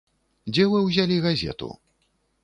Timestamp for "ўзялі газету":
0.85-1.69